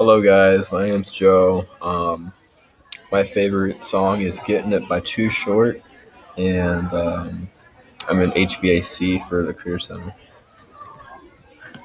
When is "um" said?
1.82-2.32, 6.94-7.50